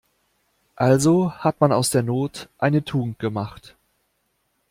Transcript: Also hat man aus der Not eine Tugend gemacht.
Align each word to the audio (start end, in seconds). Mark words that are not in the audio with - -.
Also 0.77 1.31
hat 1.31 1.61
man 1.61 1.71
aus 1.71 1.91
der 1.91 2.01
Not 2.01 2.49
eine 2.57 2.83
Tugend 2.83 3.19
gemacht. 3.19 3.75